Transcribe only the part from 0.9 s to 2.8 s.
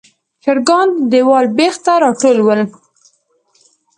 د دیواله بیخ ته راټول ول.